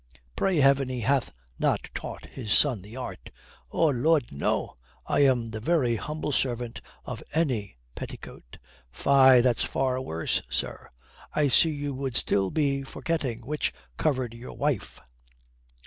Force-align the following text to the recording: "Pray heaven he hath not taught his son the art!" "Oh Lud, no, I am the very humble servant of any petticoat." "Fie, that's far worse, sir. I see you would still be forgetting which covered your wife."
"Pray 0.35 0.57
heaven 0.61 0.89
he 0.89 1.01
hath 1.01 1.31
not 1.59 1.91
taught 1.93 2.25
his 2.25 2.51
son 2.51 2.81
the 2.81 2.95
art!" 2.97 3.29
"Oh 3.69 3.85
Lud, 3.85 4.31
no, 4.31 4.73
I 5.05 5.19
am 5.19 5.51
the 5.51 5.59
very 5.59 5.95
humble 5.95 6.31
servant 6.31 6.81
of 7.05 7.21
any 7.35 7.77
petticoat." 7.93 8.57
"Fie, 8.91 9.41
that's 9.41 9.63
far 9.63 10.01
worse, 10.01 10.41
sir. 10.49 10.89
I 11.35 11.49
see 11.49 11.69
you 11.69 11.93
would 11.93 12.17
still 12.17 12.49
be 12.49 12.81
forgetting 12.81 13.41
which 13.45 13.75
covered 13.97 14.33
your 14.33 14.53
wife." 14.53 14.99